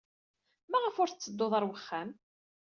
[0.71, 2.09] Maɣef ur tetteddud ɣer wexxam?